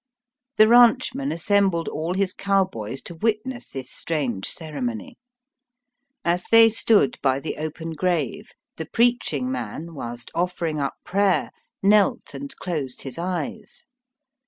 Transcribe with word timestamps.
The 0.57 0.67
rancheman 0.67 1.31
assembled 1.31 1.87
all 1.87 2.15
his 2.15 2.33
cow 2.33 2.63
boys 2.63 3.03
to 3.03 3.13
witness 3.13 3.69
this 3.69 3.91
strange 3.91 4.49
ceremony. 4.49 5.19
As 6.25 6.43
they 6.49 6.69
stood 6.69 7.19
by 7.21 7.39
the 7.39 7.57
open 7.57 7.91
grave 7.91 8.49
the 8.77 8.87
preaching 8.87 9.51
man, 9.51 9.93
whilst 9.93 10.31
offering 10.33 10.79
up 10.79 10.95
prayer, 11.05 11.51
knelt 11.83 12.33
and 12.33 12.51
closed 12.55 13.03
his 13.03 13.19
eyes. 13.19 13.85